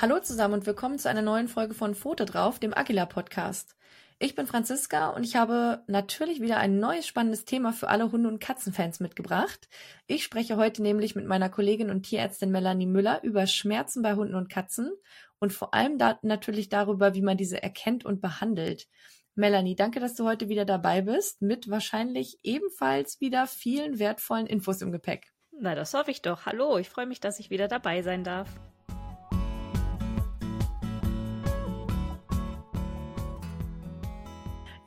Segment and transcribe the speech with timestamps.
[0.00, 3.76] Hallo zusammen und willkommen zu einer neuen Folge von Pfote drauf, dem Agila Podcast.
[4.18, 8.30] Ich bin Franziska und ich habe natürlich wieder ein neues spannendes Thema für alle Hunde-
[8.30, 9.68] und Katzenfans mitgebracht.
[10.06, 14.36] Ich spreche heute nämlich mit meiner Kollegin und Tierärztin Melanie Müller über Schmerzen bei Hunden
[14.36, 14.90] und Katzen
[15.38, 18.88] und vor allem da natürlich darüber, wie man diese erkennt und behandelt.
[19.34, 24.80] Melanie, danke, dass du heute wieder dabei bist, mit wahrscheinlich ebenfalls wieder vielen wertvollen Infos
[24.80, 25.30] im Gepäck.
[25.50, 26.46] Na, das hoffe ich doch.
[26.46, 28.48] Hallo, ich freue mich, dass ich wieder dabei sein darf.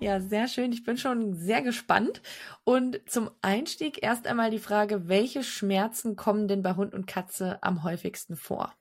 [0.04, 0.74] Ja, sehr schön.
[0.74, 2.22] Ich bin schon sehr gespannt.
[2.66, 7.58] Und zum Einstieg erst einmal die Frage, welche Schmerzen kommen denn bei Hund und Katze
[7.64, 8.76] am häufigsten vor?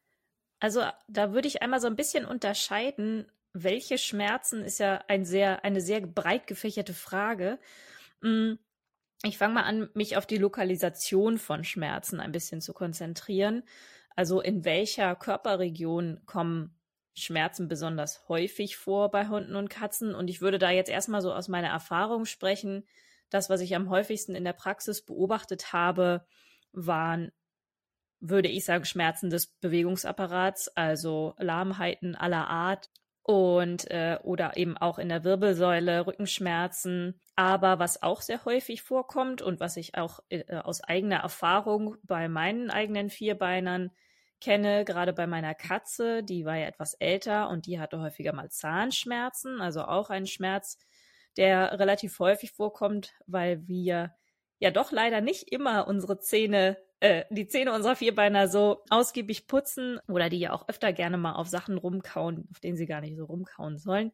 [0.58, 5.64] Also da würde ich einmal so ein bisschen unterscheiden, welche Schmerzen ist ja ein sehr,
[5.64, 7.60] eine sehr breit gefächerte Frage.
[8.20, 8.58] Hm,
[9.22, 13.62] ich fange mal an, mich auf die Lokalisation von Schmerzen ein bisschen zu konzentrieren.
[14.16, 16.76] Also in welcher Körperregion kommen
[17.14, 20.14] Schmerzen besonders häufig vor bei Hunden und Katzen.
[20.14, 22.86] Und ich würde da jetzt erstmal so aus meiner Erfahrung sprechen.
[23.30, 26.26] Das, was ich am häufigsten in der Praxis beobachtet habe,
[26.72, 27.32] waren,
[28.20, 32.90] würde ich sagen, Schmerzen des Bewegungsapparats, also Lahmheiten aller Art
[33.22, 37.20] und äh, oder eben auch in der Wirbelsäule Rückenschmerzen.
[37.36, 42.28] Aber was auch sehr häufig vorkommt und was ich auch äh, aus eigener Erfahrung bei
[42.28, 43.90] meinen eigenen Vierbeinern
[44.42, 48.50] kenne, gerade bei meiner Katze, die war ja etwas älter und die hatte häufiger mal
[48.50, 50.78] Zahnschmerzen, also auch ein Schmerz,
[51.36, 54.14] der relativ häufig vorkommt, weil wir
[54.58, 60.00] ja doch leider nicht immer unsere Zähne, äh, die Zähne unserer Vierbeiner so ausgiebig putzen
[60.08, 63.16] oder die ja auch öfter gerne mal auf Sachen rumkauen, auf denen sie gar nicht
[63.16, 64.12] so rumkauen sollen.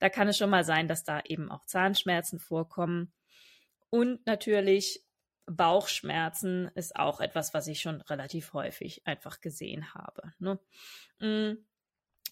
[0.00, 3.12] Da kann es schon mal sein, dass da eben auch Zahnschmerzen vorkommen.
[3.90, 5.04] Und natürlich
[5.48, 10.32] Bauchschmerzen ist auch etwas, was ich schon relativ häufig einfach gesehen habe.
[10.38, 10.58] Ne?
[11.20, 11.64] Mm.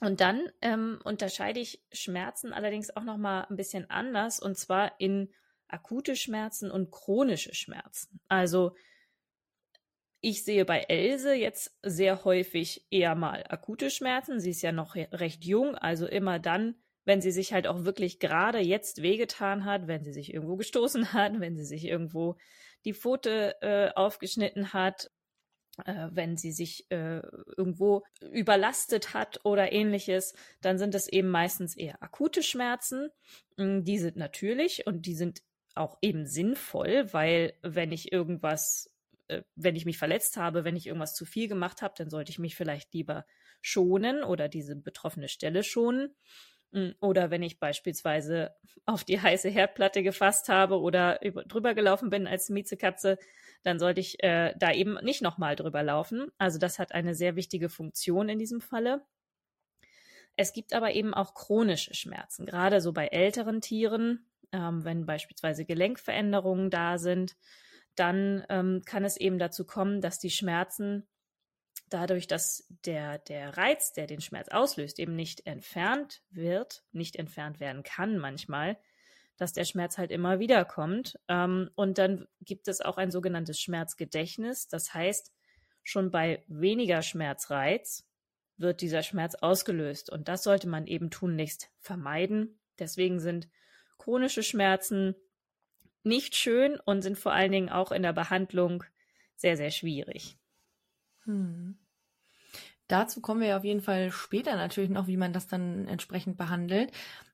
[0.01, 5.01] Und dann ähm, unterscheide ich Schmerzen allerdings auch noch mal ein bisschen anders und zwar
[5.01, 5.33] in
[5.69, 8.21] akute Schmerzen und chronische Schmerzen.
[8.29, 8.77] Also
[10.21, 14.41] ich sehe bei Else jetzt sehr häufig eher mal akute Schmerzen.
[14.41, 16.75] Sie ist ja noch recht jung, also immer dann,
[17.05, 21.13] wenn sie sich halt auch wirklich gerade jetzt wehgetan hat, wenn sie sich irgendwo gestoßen
[21.13, 22.37] hat, wenn sie sich irgendwo
[22.87, 25.11] die Pfote äh, aufgeschnitten hat,
[25.85, 27.21] äh, wenn sie sich äh,
[27.57, 33.11] irgendwo überlastet hat oder ähnliches, dann sind es eben meistens eher akute Schmerzen.
[33.57, 35.43] Mm, die sind natürlich und die sind
[35.75, 38.91] auch eben sinnvoll, weil wenn ich irgendwas,
[39.29, 42.31] äh, wenn ich mich verletzt habe, wenn ich irgendwas zu viel gemacht habe, dann sollte
[42.31, 43.27] ich mich vielleicht lieber
[43.61, 46.15] schonen oder diese betroffene Stelle schonen.
[47.01, 48.55] Oder wenn ich beispielsweise
[48.85, 53.19] auf die heiße Herdplatte gefasst habe oder über, drüber gelaufen bin als Miezekatze,
[53.63, 56.31] dann sollte ich äh, da eben nicht nochmal drüber laufen.
[56.39, 59.05] Also das hat eine sehr wichtige Funktion in diesem Falle.
[60.37, 65.65] Es gibt aber eben auch chronische Schmerzen, gerade so bei älteren Tieren, ähm, wenn beispielsweise
[65.65, 67.37] Gelenkveränderungen da sind,
[67.95, 71.07] dann ähm, kann es eben dazu kommen, dass die Schmerzen
[71.89, 77.61] dadurch, dass der, der Reiz, der den Schmerz auslöst, eben nicht entfernt wird, nicht entfernt
[77.61, 78.79] werden kann manchmal,
[79.37, 81.19] dass der Schmerz halt immer wieder kommt.
[81.29, 84.69] Ähm, und dann gibt es auch ein sogenanntes Schmerzgedächtnis.
[84.69, 85.33] Das heißt,
[85.83, 88.05] schon bei weniger Schmerzreiz
[88.57, 90.11] wird dieser Schmerz ausgelöst.
[90.11, 92.59] Und das sollte man eben tunlichst vermeiden.
[92.79, 93.49] Deswegen sind
[93.99, 95.15] chronische Schmerzen
[96.03, 98.85] nicht schön und sind vor allen Dingen auch in der Behandlung
[99.37, 100.39] sehr, sehr schwierig.
[101.27, 101.73] Hm.
[102.89, 106.93] Dazu kommen wir auf jeden Fall später natürlich noch, wie man das dann entsprechend behandelt.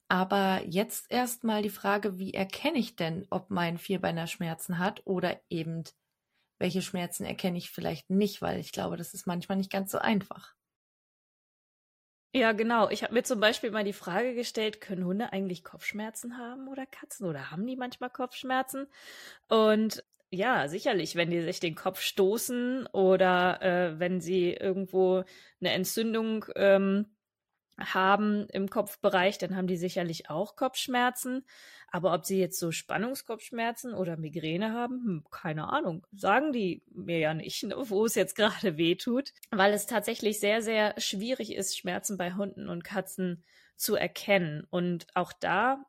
[0.08, 5.41] Aber jetzt erstmal die Frage, wie erkenne ich denn, ob mein Vierbeiner Schmerzen hat oder
[5.50, 5.84] eben
[6.58, 9.98] welche Schmerzen erkenne ich vielleicht nicht, weil ich glaube, das ist manchmal nicht ganz so
[9.98, 10.54] einfach.
[12.34, 12.88] Ja, genau.
[12.88, 16.86] Ich habe mir zum Beispiel mal die Frage gestellt, können Hunde eigentlich Kopfschmerzen haben oder
[16.86, 18.87] Katzen oder haben die manchmal Kopfschmerzen?
[19.49, 20.02] Und
[20.32, 25.25] ja, sicherlich, wenn die sich den Kopf stoßen oder äh, wenn sie irgendwo
[25.61, 27.06] eine Entzündung ähm,
[27.79, 31.44] haben im Kopfbereich, dann haben die sicherlich auch Kopfschmerzen.
[31.88, 36.06] Aber ob sie jetzt so Spannungskopfschmerzen oder Migräne haben, hm, keine Ahnung.
[36.12, 39.35] Sagen die mir ja nicht, ne, wo es jetzt gerade weh tut.
[39.50, 43.44] Weil es tatsächlich sehr, sehr schwierig ist, Schmerzen bei Hunden und Katzen
[43.76, 44.67] zu erkennen.
[44.70, 45.85] Und auch da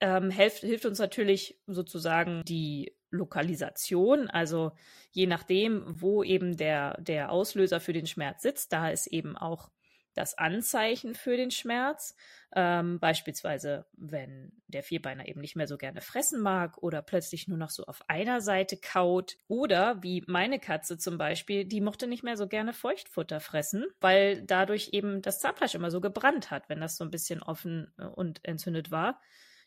[0.00, 4.72] ähm, hilft, hilft uns natürlich sozusagen die Lokalisation, also
[5.12, 9.70] je nachdem, wo eben der, der Auslöser für den Schmerz sitzt, da ist eben auch
[10.14, 12.16] das Anzeichen für den Schmerz.
[12.54, 17.58] Ähm, beispielsweise, wenn der Vierbeiner eben nicht mehr so gerne fressen mag oder plötzlich nur
[17.58, 19.36] noch so auf einer Seite kaut.
[19.48, 24.42] Oder wie meine Katze zum Beispiel, die mochte nicht mehr so gerne Feuchtfutter fressen, weil
[24.42, 28.04] dadurch eben das Zahnfleisch immer so gebrannt hat, wenn das so ein bisschen offen äh,
[28.04, 29.20] und entzündet war.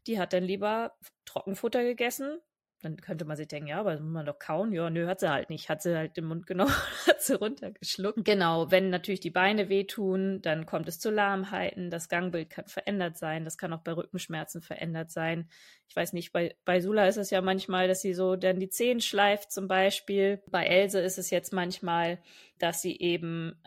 [0.08, 0.96] Die hat dann lieber
[1.26, 2.40] Trockenfutter gegessen,
[2.88, 4.72] dann könnte man sich denken, ja, aber muss man doch kauen.
[4.72, 5.68] Ja, nö, hat sie halt nicht.
[5.68, 6.72] Hat sie halt den Mund genommen,
[7.08, 8.24] hat sie runtergeschluckt.
[8.24, 11.90] Genau, wenn natürlich die Beine wehtun, dann kommt es zu Lahmheiten.
[11.90, 13.44] Das Gangbild kann verändert sein.
[13.44, 15.50] Das kann auch bei Rückenschmerzen verändert sein.
[15.90, 18.70] Ich weiß nicht, bei, bei Sula ist es ja manchmal, dass sie so dann die
[18.70, 20.42] Zehen schleift zum Beispiel.
[20.50, 22.20] Bei Else ist es jetzt manchmal,
[22.58, 23.62] dass sie eben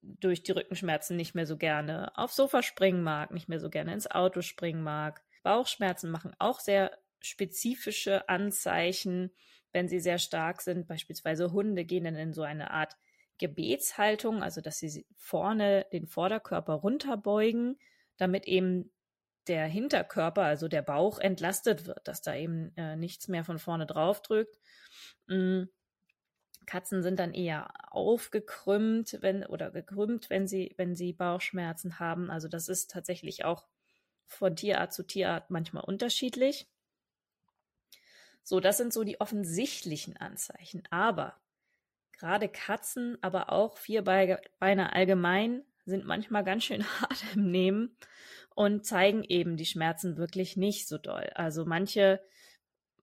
[0.00, 3.92] durch die Rückenschmerzen nicht mehr so gerne aufs Sofa springen mag, nicht mehr so gerne
[3.92, 5.22] ins Auto springen mag.
[5.42, 6.90] Bauchschmerzen machen auch sehr
[7.26, 9.32] spezifische Anzeichen,
[9.72, 10.86] wenn sie sehr stark sind.
[10.86, 12.96] Beispielsweise Hunde gehen dann in so eine Art
[13.38, 17.78] Gebetshaltung, also dass sie vorne den Vorderkörper runterbeugen,
[18.16, 18.92] damit eben
[19.46, 23.86] der Hinterkörper, also der Bauch, entlastet wird, dass da eben äh, nichts mehr von vorne
[23.86, 24.58] drauf drückt.
[25.26, 25.68] Mhm.
[26.66, 32.30] Katzen sind dann eher aufgekrümmt, wenn oder gekrümmt, wenn sie wenn sie Bauchschmerzen haben.
[32.30, 33.66] Also das ist tatsächlich auch
[34.26, 36.68] von Tierart zu Tierart manchmal unterschiedlich.
[38.48, 40.84] So, das sind so die offensichtlichen Anzeichen.
[40.90, 41.34] Aber
[42.16, 47.96] gerade Katzen, aber auch Vierbeiner allgemein sind manchmal ganz schön hart im Nehmen
[48.54, 51.28] und zeigen eben die Schmerzen wirklich nicht so doll.
[51.34, 52.20] Also manche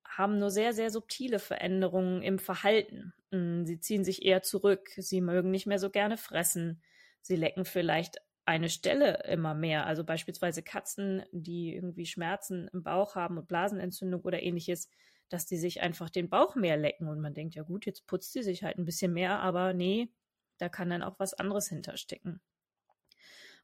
[0.05, 3.13] haben nur sehr, sehr subtile Veränderungen im Verhalten.
[3.31, 6.81] Hm, sie ziehen sich eher zurück, sie mögen nicht mehr so gerne fressen,
[7.21, 9.87] sie lecken vielleicht eine Stelle immer mehr.
[9.87, 14.89] Also beispielsweise Katzen, die irgendwie Schmerzen im Bauch haben und Blasenentzündung oder ähnliches,
[15.29, 18.35] dass die sich einfach den Bauch mehr lecken und man denkt, ja gut, jetzt putzt
[18.35, 20.09] die sich halt ein bisschen mehr, aber nee,
[20.57, 22.41] da kann dann auch was anderes hinterstecken.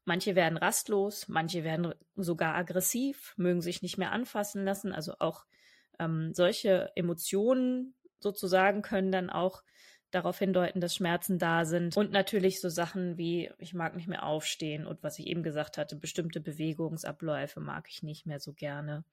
[0.04, 4.92] Manche werden rastlos, manche werden sogar aggressiv, mögen sich nicht mehr anfassen lassen.
[4.92, 5.44] Also auch
[5.98, 9.62] ähm, solche Emotionen sozusagen können dann auch
[10.10, 11.96] darauf hindeuten, dass Schmerzen da sind.
[11.96, 15.78] Und natürlich so Sachen wie, ich mag nicht mehr aufstehen und was ich eben gesagt
[15.78, 19.04] hatte, bestimmte Bewegungsabläufe mag ich nicht mehr so gerne.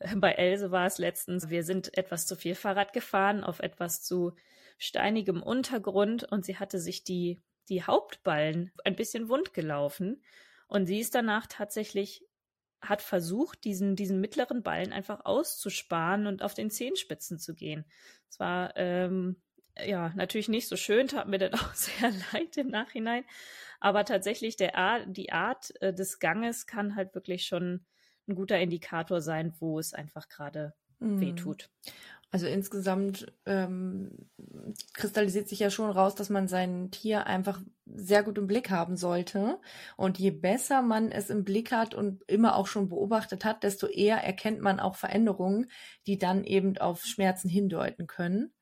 [0.16, 4.32] Bei Else war es letztens, wir sind etwas zu viel Fahrrad gefahren auf etwas zu
[4.78, 10.22] steinigem Untergrund und sie hatte sich die, die Hauptballen ein bisschen wund gelaufen
[10.68, 12.24] und sie ist danach tatsächlich
[12.80, 17.84] hat versucht, diesen, diesen mittleren Ballen einfach auszusparen und auf den Zehenspitzen zu gehen.
[18.30, 19.42] Es war ähm,
[19.84, 23.24] ja natürlich nicht so schön, tat mir dann auch sehr leid im Nachhinein.
[23.80, 27.84] Aber tatsächlich der die Art äh, des Ganges kann halt wirklich schon
[28.30, 31.20] ein guter Indikator sein, wo es einfach gerade mhm.
[31.20, 31.70] weh tut.
[32.32, 34.12] Also insgesamt ähm,
[34.94, 38.96] kristallisiert sich ja schon raus, dass man sein Tier einfach sehr gut im Blick haben
[38.96, 39.58] sollte.
[39.96, 43.88] Und je besser man es im Blick hat und immer auch schon beobachtet hat, desto
[43.88, 45.70] eher erkennt man auch Veränderungen,
[46.06, 48.52] die dann eben auf Schmerzen hindeuten können.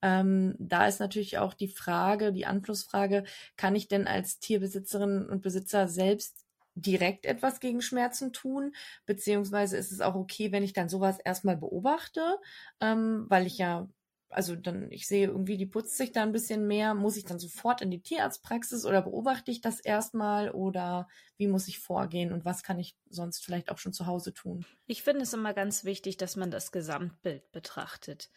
[0.00, 3.24] Ähm, da ist natürlich auch die Frage, die Anschlussfrage,
[3.56, 6.47] kann ich denn als Tierbesitzerin und Besitzer selbst
[6.80, 8.74] direkt etwas gegen Schmerzen tun,
[9.06, 12.38] beziehungsweise ist es auch okay, wenn ich dann sowas erstmal beobachte,
[12.80, 13.88] ähm, weil ich ja,
[14.30, 17.38] also dann, ich sehe irgendwie, die putzt sich da ein bisschen mehr, muss ich dann
[17.38, 22.44] sofort in die Tierarztpraxis oder beobachte ich das erstmal oder wie muss ich vorgehen und
[22.44, 24.66] was kann ich sonst vielleicht auch schon zu Hause tun?
[24.86, 28.30] Ich finde es immer ganz wichtig, dass man das Gesamtbild betrachtet.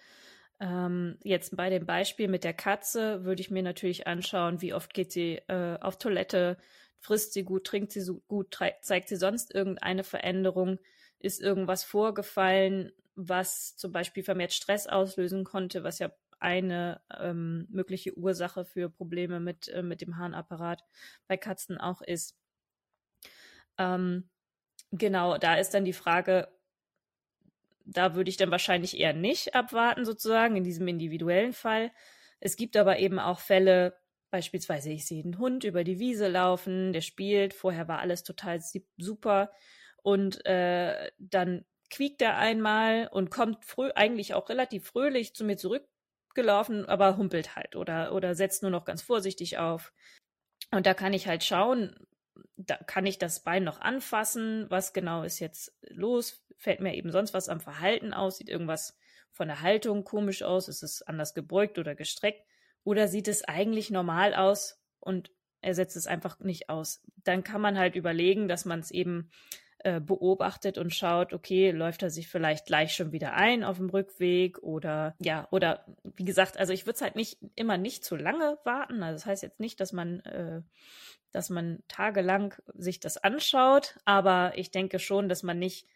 [0.61, 4.93] Ähm, jetzt bei dem Beispiel mit der Katze würde ich mir natürlich anschauen, wie oft
[4.93, 6.57] geht sie äh, auf Toilette,
[7.01, 10.79] frisst sie gut, trinkt sie so gut, zeigt sie sonst irgendeine Veränderung,
[11.19, 18.17] ist irgendwas vorgefallen, was zum Beispiel vermehrt Stress auslösen konnte, was ja eine ähm, mögliche
[18.17, 20.83] Ursache für Probleme mit, äh, mit dem Harnapparat
[21.27, 22.35] bei Katzen auch ist.
[23.77, 24.29] Ähm,
[24.91, 26.47] genau, da ist dann die Frage,
[27.85, 31.91] da würde ich dann wahrscheinlich eher nicht abwarten, sozusagen, in diesem individuellen Fall.
[32.39, 34.00] Es gibt aber eben auch Fälle,
[34.31, 38.61] Beispielsweise, ich sehe einen Hund über die Wiese laufen, der spielt, vorher war alles total
[38.97, 39.51] super.
[40.01, 45.57] Und äh, dann quiekt er einmal und kommt früh, eigentlich auch relativ fröhlich zu mir
[45.57, 49.93] zurückgelaufen, aber humpelt halt oder, oder setzt nur noch ganz vorsichtig auf.
[50.71, 51.93] Und da kann ich halt schauen,
[52.55, 57.11] da kann ich das Bein noch anfassen, was genau ist jetzt los, fällt mir eben
[57.11, 58.97] sonst was am Verhalten aus, sieht irgendwas
[59.31, 62.45] von der Haltung komisch aus, ist es anders gebeugt oder gestreckt
[62.83, 67.03] oder sieht es eigentlich normal aus und er setzt es einfach nicht aus?
[67.23, 69.29] Dann kann man halt überlegen, dass man es eben
[69.83, 73.89] äh, beobachtet und schaut, okay, läuft er sich vielleicht gleich schon wieder ein auf dem
[73.89, 78.15] Rückweg oder ja, oder wie gesagt, also ich würde es halt nicht immer nicht zu
[78.15, 79.01] lange warten.
[79.01, 80.61] Also das heißt jetzt nicht, dass man, äh,
[81.31, 85.87] dass man tagelang sich das anschaut, aber ich denke schon, dass man nicht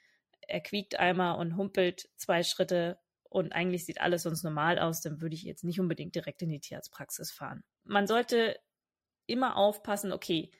[0.47, 2.97] er quiekt einmal und humpelt zwei Schritte
[3.35, 6.47] und eigentlich sieht alles sonst normal aus, dann würde ich jetzt nicht unbedingt direkt in
[6.47, 7.65] die Tierarztpraxis fahren.
[7.83, 8.57] Man sollte
[9.25, 10.51] immer aufpassen, okay,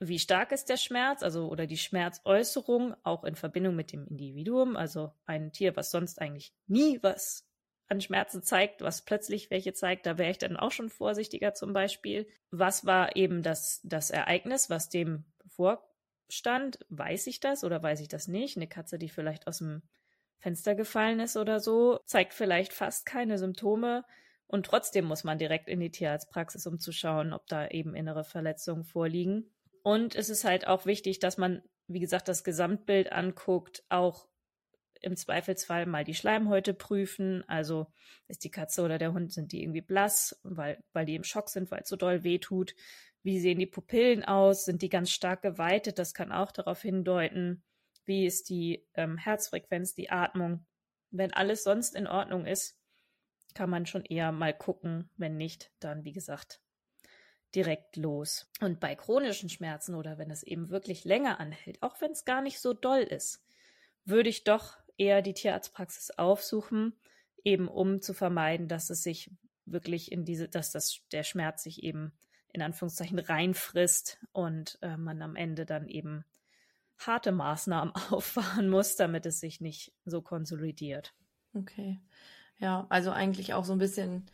[0.00, 4.74] wie stark ist der Schmerz, also oder die Schmerzäußerung, auch in Verbindung mit dem Individuum,
[4.74, 7.46] also ein Tier, was sonst eigentlich nie was
[7.88, 11.74] an Schmerzen zeigt, was plötzlich welche zeigt, da wäre ich dann auch schon vorsichtiger zum
[11.74, 12.26] Beispiel.
[12.50, 16.78] Was war eben das, das Ereignis, was dem bevorstand?
[16.88, 18.56] Weiß ich das oder weiß ich das nicht?
[18.56, 19.82] Eine Katze, die vielleicht aus dem
[20.38, 24.04] Fenster gefallen ist oder so, zeigt vielleicht fast keine Symptome.
[24.46, 28.24] Und trotzdem muss man direkt in die Tierarztpraxis, um zu schauen, ob da eben innere
[28.24, 29.50] Verletzungen vorliegen.
[29.82, 34.28] Und es ist halt auch wichtig, dass man, wie gesagt, das Gesamtbild anguckt, auch
[35.00, 37.44] im Zweifelsfall mal die Schleimhäute prüfen.
[37.48, 37.86] Also
[38.28, 41.50] ist die Katze oder der Hund, sind die irgendwie blass, weil, weil die im Schock
[41.50, 42.74] sind, weil es so doll weh tut.
[43.22, 44.64] Wie sehen die Pupillen aus?
[44.64, 45.98] Sind die ganz stark geweitet?
[45.98, 47.62] Das kann auch darauf hindeuten.
[48.04, 50.66] Wie ist die ähm, Herzfrequenz, die Atmung?
[51.10, 52.78] Wenn alles sonst in Ordnung ist,
[53.54, 55.10] kann man schon eher mal gucken.
[55.16, 56.60] Wenn nicht, dann, wie gesagt,
[57.54, 58.50] direkt los.
[58.60, 62.42] Und bei chronischen Schmerzen oder wenn es eben wirklich länger anhält, auch wenn es gar
[62.42, 63.44] nicht so doll ist,
[64.04, 66.94] würde ich doch eher die Tierarztpraxis aufsuchen,
[67.44, 69.30] eben um zu vermeiden, dass es sich
[69.66, 72.12] wirklich in diese, dass das, der Schmerz sich eben
[72.52, 76.24] in Anführungszeichen reinfrisst und äh, man am Ende dann eben
[77.06, 81.14] harte Maßnahmen auffahren muss, damit es sich nicht so konsolidiert.
[81.54, 82.00] Okay.
[82.58, 84.26] Ja, also eigentlich auch so ein bisschen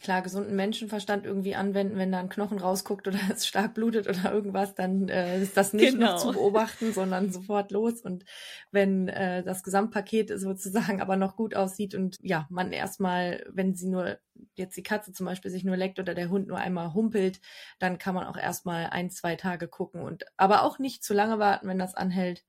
[0.00, 4.32] klar gesunden Menschenverstand irgendwie anwenden, wenn da ein Knochen rausguckt oder es stark blutet oder
[4.32, 6.12] irgendwas, dann äh, ist das nicht genau.
[6.12, 8.00] noch zu beobachten, sondern sofort los.
[8.00, 8.24] Und
[8.70, 13.88] wenn äh, das Gesamtpaket sozusagen aber noch gut aussieht und ja, man erstmal, wenn sie
[13.88, 14.18] nur
[14.54, 17.40] jetzt die Katze zum Beispiel sich nur leckt oder der Hund nur einmal humpelt,
[17.78, 21.38] dann kann man auch erstmal ein, zwei Tage gucken und aber auch nicht zu lange
[21.38, 22.44] warten, wenn das anhält.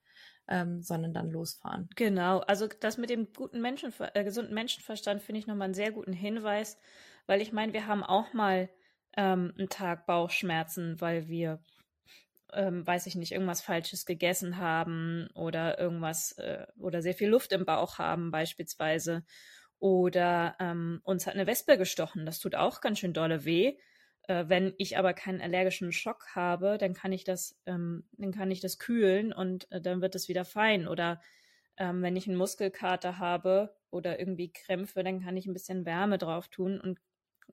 [0.47, 1.87] Ähm, sondern dann losfahren.
[1.95, 5.91] Genau, also das mit dem guten Menschenver äh, gesunden Menschenverstand finde ich nochmal einen sehr
[5.91, 6.77] guten Hinweis,
[7.27, 8.69] weil ich meine, wir haben auch mal
[9.17, 11.61] ähm, einen Tag Bauchschmerzen, weil wir,
[12.53, 17.51] ähm, weiß ich nicht, irgendwas Falsches gegessen haben oder irgendwas äh, oder sehr viel Luft
[17.51, 19.23] im Bauch haben beispielsweise.
[19.79, 22.25] Oder ähm, uns hat eine Wespe gestochen.
[22.25, 23.77] Das tut auch ganz schön dolle weh.
[24.27, 28.51] Äh, wenn ich aber keinen allergischen Schock habe, dann kann ich das, ähm, dann kann
[28.51, 30.87] ich das kühlen und äh, dann wird es wieder fein.
[30.87, 31.21] Oder
[31.77, 36.17] ähm, wenn ich einen Muskelkater habe oder irgendwie Krämpfe, dann kann ich ein bisschen Wärme
[36.19, 36.99] drauf tun und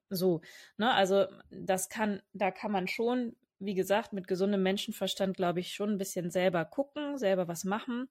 [0.08, 0.40] so,
[0.76, 0.92] ne?
[0.92, 5.90] Also das kann, da kann man schon, wie gesagt, mit gesundem Menschenverstand, glaube ich, schon
[5.90, 8.08] ein bisschen selber gucken, selber was machen.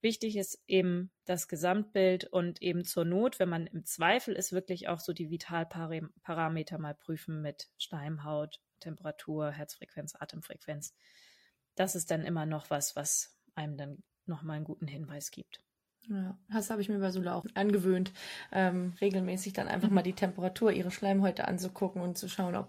[0.00, 4.88] Wichtig ist eben das Gesamtbild und eben zur Not, wenn man im Zweifel ist, wirklich
[4.88, 10.94] auch so die Vitalparameter mal prüfen mit Schleimhaut, Temperatur, Herzfrequenz, Atemfrequenz.
[11.74, 15.64] Das ist dann immer noch was, was einem dann nochmal einen guten Hinweis gibt.
[16.08, 18.12] Ja, das habe ich mir bei Sula auch angewöhnt,
[18.52, 19.94] ähm, regelmäßig dann einfach mhm.
[19.94, 22.68] mal die Temperatur ihrer Schleimhäute anzugucken und zu schauen, ob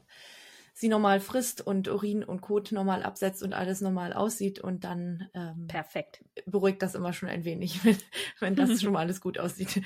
[0.77, 5.29] sie normal frisst und Urin und Kot normal absetzt und alles normal aussieht und dann
[5.33, 7.97] ähm, perfekt beruhigt das immer schon ein wenig, wenn,
[8.39, 9.81] wenn das schon mal alles gut aussieht.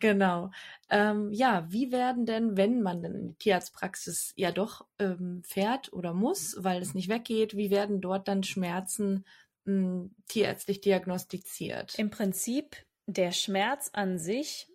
[0.00, 0.50] Genau.
[0.88, 5.92] Ähm, ja, wie werden denn, wenn man dann in die Tierarztpraxis ja doch ähm, fährt
[5.92, 9.24] oder muss, weil es nicht weggeht, wie werden dort dann Schmerzen
[10.28, 11.98] tierärztlich diagnostiziert?
[11.98, 12.76] Im Prinzip
[13.06, 14.68] der Schmerz an sich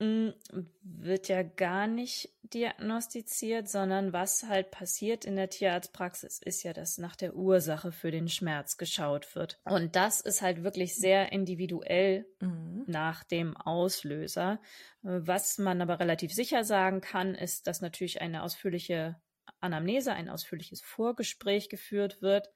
[0.00, 6.98] wird ja gar nicht diagnostiziert, sondern was halt passiert in der Tierarztpraxis ist ja, dass
[6.98, 9.60] nach der Ursache für den Schmerz geschaut wird.
[9.64, 12.84] Und das ist halt wirklich sehr individuell mhm.
[12.86, 14.60] nach dem Auslöser.
[15.02, 19.20] Was man aber relativ sicher sagen kann, ist, dass natürlich eine ausführliche
[19.58, 22.50] Anamnese, ein ausführliches Vorgespräch geführt wird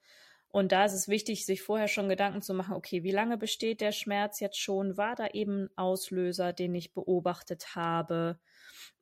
[0.53, 3.81] und da ist es wichtig, sich vorher schon Gedanken zu machen, okay, wie lange besteht
[3.81, 4.97] der Schmerz jetzt schon?
[4.97, 8.39] War da eben ein Auslöser, den ich beobachtet habe?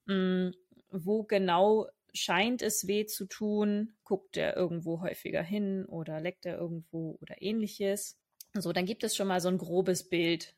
[0.08, 0.54] Hm,
[0.92, 3.98] wo genau scheint es weh zu tun?
[4.06, 8.18] Guckt er irgendwo häufiger hin oder leckt er irgendwo oder ähnliches?
[8.54, 10.56] So, dann gibt es schon mal so ein grobes Bild,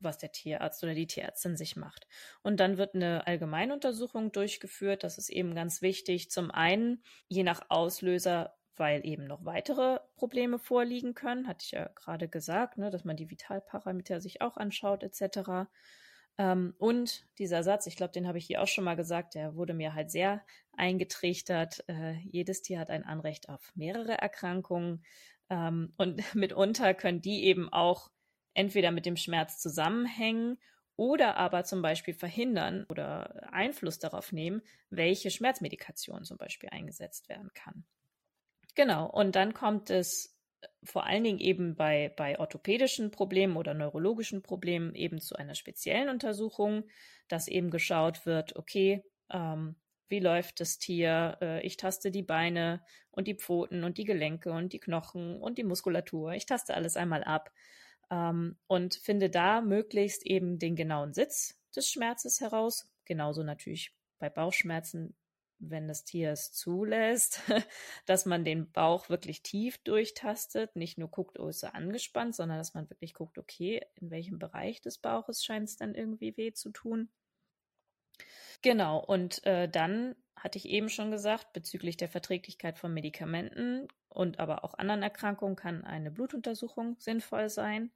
[0.00, 2.06] was der Tierarzt oder die Tierärztin sich macht.
[2.42, 5.02] Und dann wird eine Allgemeinuntersuchung durchgeführt.
[5.02, 6.30] Das ist eben ganz wichtig.
[6.30, 11.88] Zum einen, je nach Auslöser weil eben noch weitere Probleme vorliegen können, hatte ich ja
[11.94, 15.68] gerade gesagt, ne, dass man die Vitalparameter sich auch anschaut etc.
[16.38, 19.56] Ähm, und dieser Satz, ich glaube, den habe ich hier auch schon mal gesagt, der
[19.56, 20.44] wurde mir halt sehr
[20.76, 21.84] eingetrichtert.
[21.88, 25.04] Äh, jedes Tier hat ein Anrecht auf mehrere Erkrankungen.
[25.50, 28.10] Ähm, und mitunter können die eben auch
[28.54, 30.58] entweder mit dem Schmerz zusammenhängen
[30.96, 37.50] oder aber zum Beispiel verhindern oder Einfluss darauf nehmen, welche Schmerzmedikation zum Beispiel eingesetzt werden
[37.54, 37.84] kann.
[38.78, 40.38] Genau, und dann kommt es
[40.84, 46.08] vor allen Dingen eben bei, bei orthopädischen Problemen oder neurologischen Problemen eben zu einer speziellen
[46.08, 46.84] Untersuchung,
[47.26, 49.74] dass eben geschaut wird, okay, ähm,
[50.06, 51.38] wie läuft das Tier?
[51.42, 52.80] Äh, ich taste die Beine
[53.10, 56.34] und die Pfoten und die Gelenke und die Knochen und die Muskulatur.
[56.34, 57.50] Ich taste alles einmal ab
[58.12, 62.88] ähm, und finde da möglichst eben den genauen Sitz des Schmerzes heraus.
[63.06, 65.16] Genauso natürlich bei Bauchschmerzen,
[65.58, 67.40] wenn das Tier es zulässt,
[68.06, 72.58] dass man den Bauch wirklich tief durchtastet, nicht nur guckt, oh, ist er angespannt, sondern
[72.58, 76.52] dass man wirklich guckt, okay, in welchem Bereich des Bauches scheint es dann irgendwie weh
[76.52, 77.10] zu tun.
[78.62, 84.40] Genau, und äh, dann hatte ich eben schon gesagt, bezüglich der Verträglichkeit von Medikamenten und
[84.40, 87.92] aber auch anderen Erkrankungen kann eine Blutuntersuchung sinnvoll sein,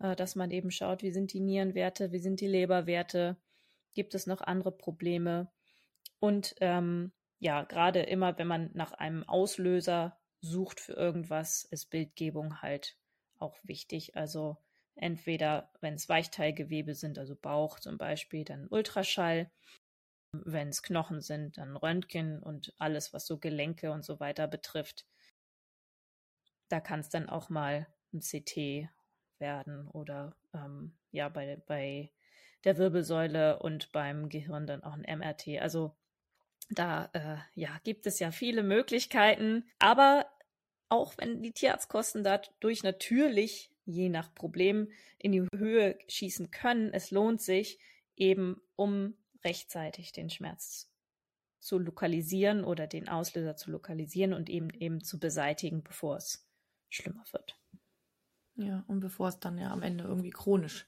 [0.00, 3.36] äh, dass man eben schaut, wie sind die Nierenwerte, wie sind die Leberwerte,
[3.94, 5.50] gibt es noch andere Probleme.
[6.20, 12.62] Und ähm, ja, gerade immer, wenn man nach einem Auslöser sucht für irgendwas, ist Bildgebung
[12.62, 12.96] halt
[13.38, 14.16] auch wichtig.
[14.16, 14.58] Also
[14.94, 19.50] entweder, wenn es Weichteilgewebe sind, also Bauch zum Beispiel, dann Ultraschall
[20.32, 25.06] wenn es Knochen sind, dann Röntgen und alles, was so Gelenke und so weiter betrifft.
[26.68, 28.88] Da kann es dann auch mal ein CT
[29.38, 32.12] werden oder ähm, ja, bei, bei
[32.64, 35.60] der Wirbelsäule und beim Gehirn dann auch ein MRT.
[35.60, 35.96] Also
[36.70, 40.26] da äh, ja, gibt es ja viele Möglichkeiten, aber
[40.88, 47.10] auch wenn die Tierarztkosten dadurch natürlich je nach Problem in die Höhe schießen können, es
[47.10, 47.78] lohnt sich
[48.16, 50.90] eben, um rechtzeitig den Schmerz
[51.58, 56.48] zu lokalisieren oder den Auslöser zu lokalisieren und eben eben zu beseitigen, bevor es
[56.88, 57.58] schlimmer wird.
[58.56, 60.86] Ja, und bevor es dann ja am Ende irgendwie chronisch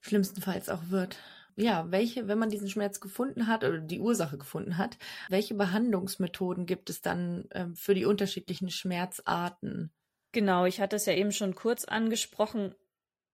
[0.00, 1.18] schlimmstenfalls auch wird.
[1.60, 4.96] Ja, welche, wenn man diesen Schmerz gefunden hat oder die Ursache gefunden hat,
[5.28, 9.92] welche Behandlungsmethoden gibt es dann ähm, für die unterschiedlichen Schmerzarten?
[10.32, 12.74] Genau, ich hatte es ja eben schon kurz angesprochen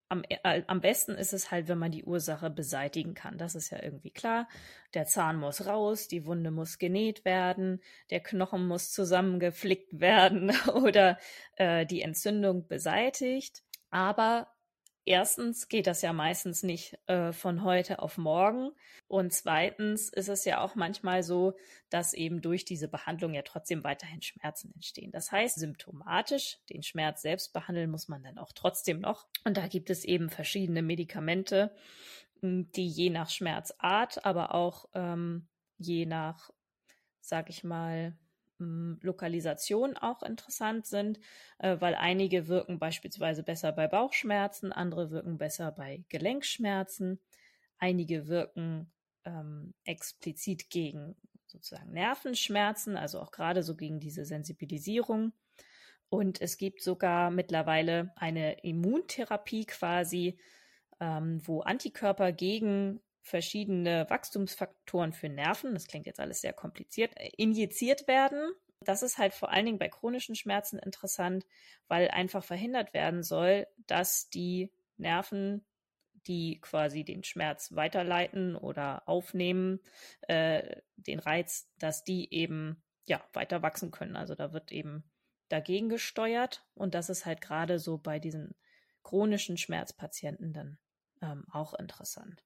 [0.09, 3.38] am, äh, am besten ist es halt, wenn man die Ursache beseitigen kann.
[3.38, 4.48] Das ist ja irgendwie klar.
[4.94, 11.18] Der Zahn muss raus, die Wunde muss genäht werden, der Knochen muss zusammengeflickt werden oder
[11.57, 13.64] äh, die Entzündung beseitigt.
[13.90, 14.48] Aber
[15.07, 18.73] erstens geht das ja meistens nicht äh, von heute auf morgen.
[19.09, 21.57] Und zweitens ist es ja auch manchmal so,
[21.88, 25.12] dass eben durch diese Behandlung ja trotzdem weiterhin Schmerzen entstehen.
[25.12, 29.27] Das heißt, symptomatisch den Schmerz selbst behandeln muss man dann auch trotzdem noch.
[29.45, 31.75] Und da gibt es eben verschiedene Medikamente,
[32.40, 35.47] hm, die je nach Schmerzart, aber auch ähm,
[35.79, 36.51] je nach,
[37.21, 38.19] sag ich mal,
[38.59, 41.21] Lokalisation auch interessant sind,
[41.59, 47.21] äh, weil einige wirken beispielsweise besser bei Bauchschmerzen, andere wirken besser bei Gelenkschmerzen,
[47.79, 48.90] einige wirken
[49.25, 51.16] ähm, explizit gegen
[51.47, 55.33] sozusagen Nervenschmerzen, also auch gerade so gegen diese Sensibilisierung.
[56.09, 60.38] Und es gibt sogar mittlerweile eine Immuntherapie quasi,
[61.01, 67.31] ähm, wo Antikörper gegen verschiedene Wachstumsfaktoren für Nerven, das klingt jetzt alles sehr kompliziert, äh,
[67.37, 68.53] injiziert werden.
[68.81, 71.45] Das ist halt vor allen Dingen bei chronischen Schmerzen interessant,
[71.89, 75.65] weil einfach verhindert werden soll, dass die Nerven,
[76.29, 79.81] die quasi den Schmerz weiterleiten oder aufnehmen,
[80.29, 84.15] äh, den Reiz, dass die eben ja weiter wachsen können.
[84.15, 85.03] Also da wird eben
[85.49, 88.55] dagegen gesteuert und das ist halt gerade so bei diesen
[89.03, 90.79] chronischen Schmerzpatienten dann
[91.23, 92.45] ähm, auch interessant.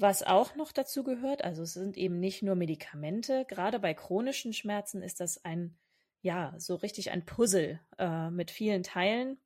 [0.00, 4.52] Was auch noch dazu gehört, also es sind eben nicht nur Medikamente, gerade bei chronischen
[4.52, 5.76] Schmerzen ist das ein,
[6.22, 9.38] ja, so richtig ein Puzzle äh, mit vielen Teilen.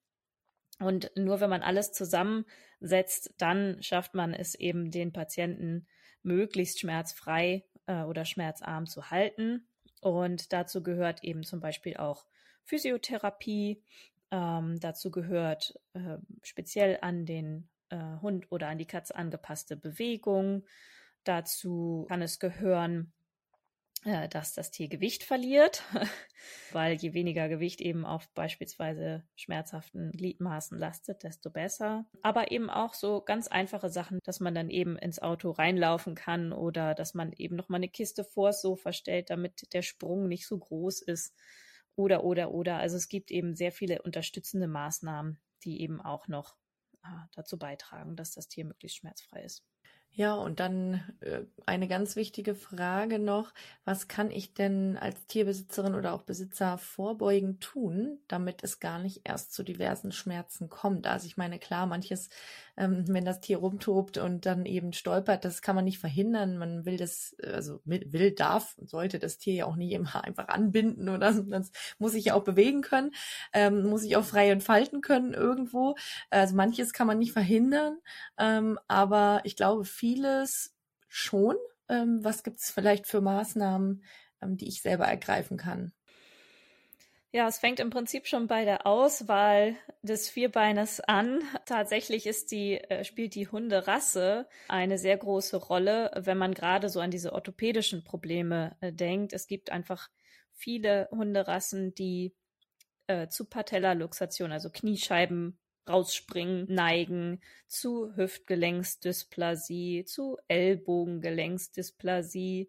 [0.79, 5.87] Und nur wenn man alles zusammensetzt, dann schafft man es eben den Patienten
[6.23, 9.67] möglichst schmerzfrei äh, oder schmerzarm zu halten.
[10.03, 12.27] Und dazu gehört eben zum Beispiel auch
[12.65, 13.83] Physiotherapie.
[14.31, 20.65] Ähm, dazu gehört äh, speziell an den äh, Hund oder an die Katze angepasste Bewegung.
[21.25, 23.13] Dazu kann es gehören,
[24.05, 25.85] äh, dass das Tier Gewicht verliert,
[26.73, 32.07] weil je weniger Gewicht eben auf beispielsweise schmerzhaften Gliedmaßen lastet, desto besser.
[32.23, 36.53] Aber eben auch so ganz einfache Sachen, dass man dann eben ins Auto reinlaufen kann
[36.53, 40.49] oder dass man eben noch mal eine Kiste vors Sofa stellt, damit der Sprung nicht
[40.49, 41.35] so groß ist.
[41.95, 42.79] Oder, oder, oder.
[42.79, 46.57] Also es gibt eben sehr viele unterstützende Maßnahmen, die eben auch noch
[47.35, 49.65] dazu beitragen, dass das Tier möglichst schmerzfrei ist.
[50.15, 53.55] Ja, und dann äh, eine ganz wichtige Frage noch.
[53.87, 59.23] Was kann ich denn als Tierbesitzerin oder auch Besitzer vorbeugend tun, damit es gar nicht
[59.25, 61.07] erst zu diversen Schmerzen kommt?
[61.07, 62.29] Also ich meine, klar, manches,
[62.77, 66.57] ähm, wenn das Tier rumtobt und dann eben stolpert, das kann man nicht verhindern.
[66.57, 70.49] Man will das, also will, darf und sollte das Tier ja auch nicht immer einfach
[70.49, 71.43] anbinden oder so.
[71.43, 73.13] Das muss sich ja auch bewegen können,
[73.53, 75.97] ähm, muss sich auch frei entfalten können irgendwo.
[76.31, 77.99] Also manches kann man nicht verhindern,
[78.39, 80.75] ähm, aber ich glaube, vieles
[81.09, 81.57] schon.
[81.89, 84.05] Ähm, was gibt es vielleicht für Maßnahmen,
[84.41, 85.93] ähm, die ich selber ergreifen kann?
[87.35, 91.41] Ja, es fängt im Prinzip schon bei der Auswahl des Vierbeines an.
[91.65, 97.01] Tatsächlich ist die, äh, spielt die Hunderasse eine sehr große Rolle, wenn man gerade so
[97.01, 99.33] an diese orthopädischen Probleme äh, denkt.
[99.33, 100.11] Es gibt einfach
[100.53, 102.35] viele Hunderassen, die
[103.07, 112.69] äh, zu Patellaluxation, also Kniescheiben rausspringen, neigen, zu Hüftgelenksdysplasie, zu Ellbogengelenksdysplasie,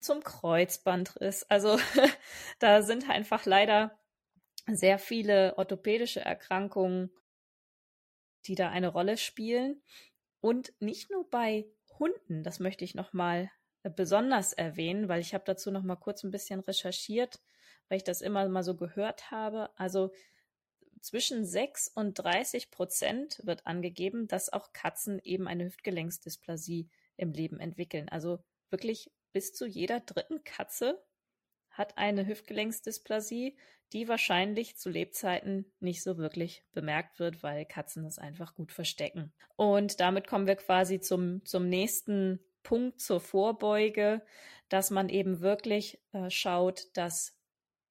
[0.00, 1.44] zum Kreuzbandriss.
[1.44, 1.78] Also
[2.58, 3.98] da sind einfach leider
[4.66, 7.10] sehr viele orthopädische Erkrankungen,
[8.46, 9.82] die da eine Rolle spielen.
[10.40, 11.66] Und nicht nur bei
[11.98, 13.50] Hunden, das möchte ich nochmal
[13.96, 17.40] besonders erwähnen, weil ich habe dazu nochmal kurz ein bisschen recherchiert,
[17.88, 19.70] weil ich das immer mal so gehört habe.
[19.76, 20.12] Also
[21.00, 27.60] zwischen 6 und 30 Prozent wird angegeben, dass auch Katzen eben eine Hüftgelenksdysplasie im Leben
[27.60, 28.08] entwickeln.
[28.08, 28.38] Also
[28.70, 31.02] wirklich bis zu jeder dritten Katze
[31.70, 33.56] hat eine Hüftgelenksdysplasie,
[33.92, 39.32] die wahrscheinlich zu Lebzeiten nicht so wirklich bemerkt wird, weil Katzen das einfach gut verstecken.
[39.56, 44.22] Und damit kommen wir quasi zum, zum nächsten Punkt zur Vorbeuge,
[44.68, 47.34] dass man eben wirklich äh, schaut, dass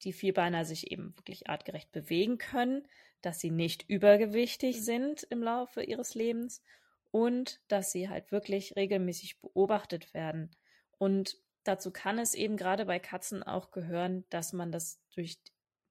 [0.03, 2.87] die Vierbeiner sich eben wirklich artgerecht bewegen können,
[3.21, 6.61] dass sie nicht übergewichtig sind im Laufe ihres Lebens
[7.09, 10.51] und dass sie halt wirklich regelmäßig beobachtet werden.
[10.97, 15.39] Und dazu kann es eben gerade bei Katzen auch gehören, dass man das durch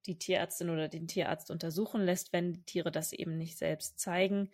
[0.05, 4.49] die Tierärztin oder den Tierarzt untersuchen lässt, wenn die Tiere das eben nicht selbst zeigen,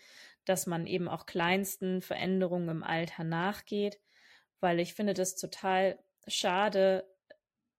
[0.46, 4.00] dass man eben auch kleinsten Veränderungen im Alter nachgeht,
[4.60, 7.08] weil ich finde das total schade,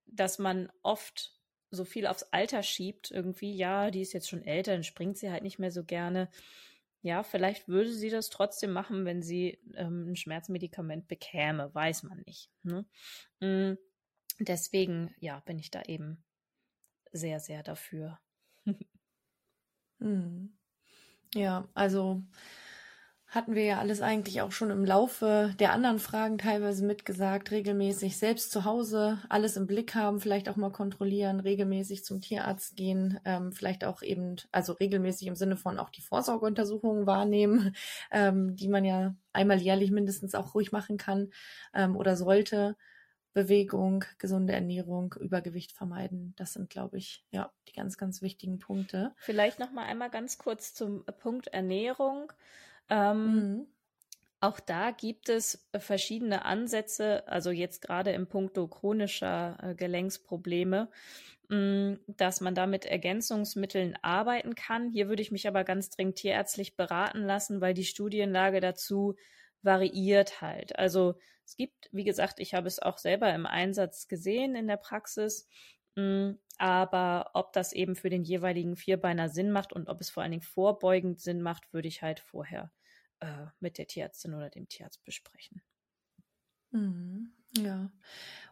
[0.07, 1.33] dass man oft
[1.71, 5.31] so viel aufs Alter schiebt, irgendwie, ja, die ist jetzt schon älter, dann springt sie
[5.31, 6.31] halt nicht mehr so gerne.
[7.05, 12.23] Ja, vielleicht würde sie das trotzdem machen, wenn sie ähm, ein Schmerzmedikament bekäme, weiß man
[12.27, 12.51] nicht.
[12.63, 12.87] Ne?
[13.41, 13.77] Mm,
[14.41, 16.25] deswegen, ja, bin ich da eben
[17.13, 18.19] sehr, sehr dafür.
[20.01, 20.57] hm.
[21.35, 22.23] Ja, also
[23.35, 28.17] hatten wir ja alles eigentlich auch schon im Laufe der anderen Fragen teilweise mitgesagt, regelmäßig
[28.17, 33.19] selbst zu Hause alles im Blick haben, vielleicht auch mal kontrollieren, regelmäßig zum Tierarzt gehen,
[33.25, 37.75] ähm, vielleicht auch eben, also regelmäßig im Sinne von auch die Vorsorgeuntersuchungen wahrnehmen,
[38.13, 41.31] ähm, die man ja einmal jährlich mindestens auch ruhig machen kann
[41.75, 42.77] ähm, oder sollte.
[43.33, 46.35] Bewegung, gesunde Ernährung, Übergewicht vermeiden.
[46.37, 49.13] Das sind, glaube ich, ja, die ganz, ganz wichtigen Punkte.
[49.17, 52.33] Vielleicht noch mal einmal ganz kurz zum Punkt Ernährung.
[52.89, 53.67] Ähm, mhm.
[54.45, 60.91] Auch da gibt es verschiedene Ansätze, also jetzt gerade im Punkto chronischer äh, Gelenksprobleme,
[61.49, 64.91] mh, mm, dass man da mit Ergänzungsmitteln arbeiten kann.
[64.91, 69.17] Hier würde ich mich aber ganz dringend tierärztlich beraten lassen, weil die Studienlage dazu
[69.63, 70.79] variiert halt.
[70.79, 71.15] Also
[71.47, 75.49] es gibt, wie gesagt, ich habe es auch selber im Einsatz gesehen in der Praxis,
[76.59, 80.33] aber ob das eben für den jeweiligen Vierbeiner Sinn macht und ob es vor allen
[80.33, 82.73] Dingen vorbeugend Sinn macht, würde ich halt vorher
[83.21, 85.63] äh, mit der Tierärztin oder dem Tierarzt besprechen.
[86.71, 87.91] Mhm, ja.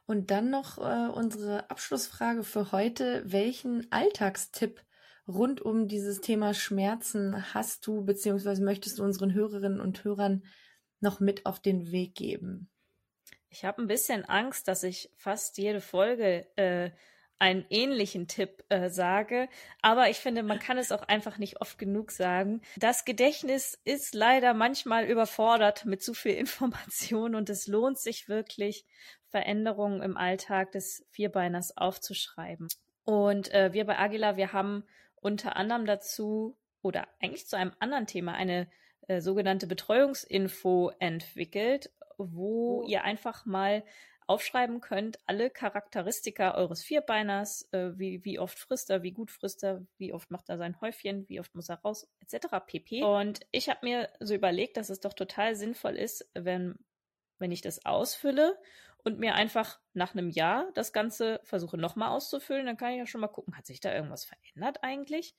[0.07, 3.23] Und dann noch äh, unsere Abschlussfrage für heute.
[3.27, 4.85] Welchen Alltagstipp
[5.27, 10.45] rund um dieses Thema Schmerzen hast du, beziehungsweise möchtest du unseren Hörerinnen und Hörern
[11.01, 12.69] noch mit auf den Weg geben?
[13.49, 16.91] Ich habe ein bisschen Angst, dass ich fast jede Folge äh,
[17.43, 19.49] einen ähnlichen Tipp äh, sage.
[19.83, 22.63] Aber ich finde, man kann es auch einfach nicht oft genug sagen.
[22.77, 28.87] Das Gedächtnis ist leider manchmal überfordert mit zu viel Information und es lohnt sich wirklich,
[29.27, 32.69] Veränderungen im Alltag des Vierbeiners aufzuschreiben.
[33.03, 34.85] Und äh, wir bei Agila, wir haben
[35.17, 38.71] unter anderem dazu oder eigentlich zu einem anderen Thema eine
[39.09, 43.83] äh, sogenannte Betreuungsinfo entwickelt, wo ihr einfach mal
[44.27, 49.63] aufschreiben könnt, alle Charakteristika eures Vierbeiners, äh, wie, wie oft frisst er, wie gut frisst
[49.63, 52.47] er, wie oft macht er sein Häufchen, wie oft muss er raus, etc.
[52.67, 53.03] pp.
[53.03, 56.77] Und ich habe mir so überlegt, dass es doch total sinnvoll ist, wenn,
[57.39, 58.59] wenn ich das ausfülle
[59.05, 63.07] und mir einfach nach einem Jahr das Ganze versuche nochmal auszufüllen, dann kann ich ja
[63.07, 65.35] schon mal gucken, hat sich da irgendwas verändert eigentlich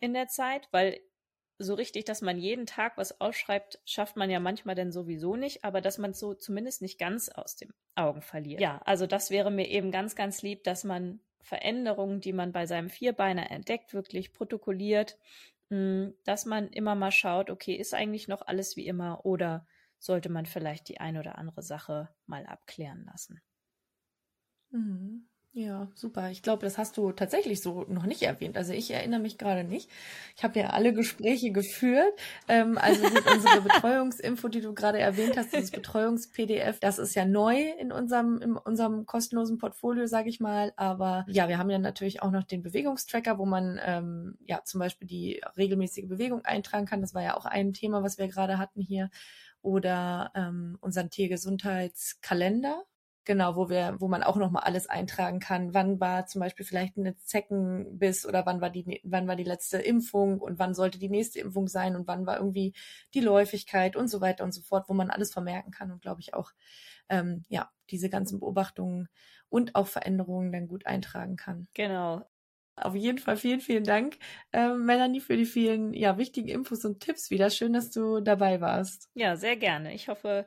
[0.00, 1.00] in der Zeit, weil
[1.62, 5.64] so richtig, dass man jeden Tag was ausschreibt, schafft man ja manchmal dann sowieso nicht,
[5.64, 8.64] aber dass man es so zumindest nicht ganz aus den Augen verliert.
[8.64, 12.66] Ja, also das wäre mir eben ganz, ganz lieb, dass man Veränderungen, die man bei
[12.66, 15.18] seinem Vierbeiner entdeckt, wirklich protokolliert,
[15.70, 19.66] hm, dass man immer mal schaut, okay, ist eigentlich noch alles wie immer oder
[19.98, 23.40] sollte man vielleicht die ein oder andere Sache mal abklären lassen.
[24.72, 25.26] Mhm.
[25.54, 26.30] Ja, super.
[26.30, 28.56] Ich glaube, das hast du tatsächlich so noch nicht erwähnt.
[28.56, 29.90] Also ich erinnere mich gerade nicht.
[30.34, 32.10] Ich habe ja alle Gespräche geführt.
[32.48, 37.68] Ähm, also unsere Betreuungsinfo, die du gerade erwähnt hast, dieses Betreuungs-PDF, das ist ja neu
[37.78, 40.72] in unserem, in unserem kostenlosen Portfolio, sage ich mal.
[40.76, 44.80] Aber ja, wir haben ja natürlich auch noch den Bewegungstracker, wo man ähm, ja zum
[44.80, 47.02] Beispiel die regelmäßige Bewegung eintragen kann.
[47.02, 49.10] Das war ja auch ein Thema, was wir gerade hatten hier.
[49.60, 52.82] Oder ähm, unseren Tiergesundheitskalender
[53.24, 55.74] Genau, wo wir, wo man auch nochmal alles eintragen kann.
[55.74, 59.78] Wann war zum Beispiel vielleicht eine Zeckenbiss oder wann war die, wann war die letzte
[59.78, 62.74] Impfung und wann sollte die nächste Impfung sein und wann war irgendwie
[63.14, 66.20] die Läufigkeit und so weiter und so fort, wo man alles vermerken kann und glaube
[66.20, 66.50] ich auch,
[67.08, 69.08] ähm, ja, diese ganzen Beobachtungen
[69.48, 71.68] und auch Veränderungen dann gut eintragen kann.
[71.74, 72.24] Genau.
[72.74, 74.18] Auf jeden Fall vielen, vielen Dank,
[74.52, 77.50] äh, Melanie, für die vielen, ja, wichtigen Infos und Tipps wieder.
[77.50, 79.10] Schön, dass du dabei warst.
[79.14, 79.92] Ja, sehr gerne.
[79.94, 80.46] Ich hoffe,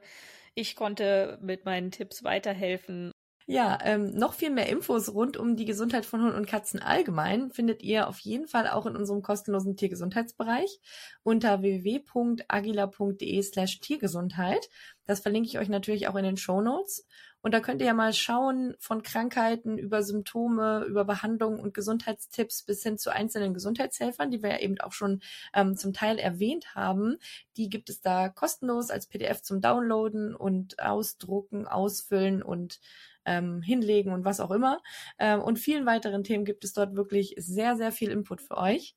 [0.55, 3.11] ich konnte mit meinen Tipps weiterhelfen.
[3.47, 7.51] Ja, ähm, noch viel mehr Infos rund um die Gesundheit von Hunden und Katzen allgemein
[7.51, 10.79] findet ihr auf jeden Fall auch in unserem kostenlosen Tiergesundheitsbereich
[11.21, 14.67] unter www.agila.de slash Tiergesundheit.
[15.05, 17.05] Das verlinke ich euch natürlich auch in den Show Notes.
[17.45, 22.63] Und da könnt ihr ja mal schauen von Krankheiten über Symptome, über Behandlung und Gesundheitstipps
[22.63, 25.21] bis hin zu einzelnen Gesundheitshelfern, die wir ja eben auch schon
[25.53, 27.17] ähm, zum Teil erwähnt haben.
[27.55, 32.79] Die gibt es da kostenlos als PDF zum Downloaden und ausdrucken, ausfüllen und
[33.25, 34.81] ähm, hinlegen und was auch immer.
[35.19, 38.95] Ähm, und vielen weiteren Themen gibt es dort wirklich sehr, sehr viel Input für euch.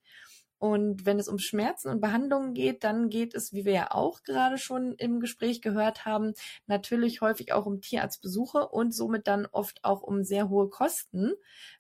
[0.59, 4.23] Und wenn es um Schmerzen und Behandlungen geht, dann geht es, wie wir ja auch
[4.23, 6.35] gerade schon im Gespräch gehört haben,
[6.67, 11.33] natürlich häufig auch um Tierarztbesuche und somit dann oft auch um sehr hohe Kosten.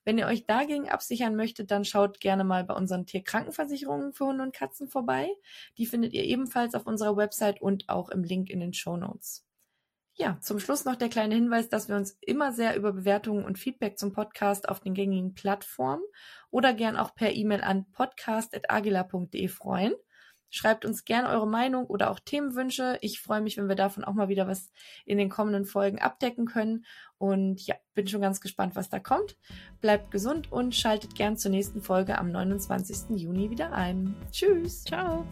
[0.04, 4.44] Wenn ihr euch dagegen absichern möchtet, dann schaut gerne mal bei unseren Tierkrankenversicherungen für Hunde
[4.44, 5.28] und Katzen vorbei.
[5.76, 9.47] Die findet ihr ebenfalls auf unserer Website und auch im Link in den Show Notes.
[10.20, 13.56] Ja, zum Schluss noch der kleine Hinweis, dass wir uns immer sehr über Bewertungen und
[13.56, 16.02] Feedback zum Podcast auf den gängigen Plattformen
[16.50, 19.94] oder gern auch per E-Mail an podcast.agila.de freuen.
[20.50, 22.98] Schreibt uns gern eure Meinung oder auch Themenwünsche.
[23.00, 24.72] Ich freue mich, wenn wir davon auch mal wieder was
[25.04, 26.84] in den kommenden Folgen abdecken können.
[27.18, 29.36] Und ja, bin schon ganz gespannt, was da kommt.
[29.80, 33.20] Bleibt gesund und schaltet gern zur nächsten Folge am 29.
[33.20, 34.16] Juni wieder ein.
[34.32, 34.84] Tschüss.
[34.84, 35.26] Ciao.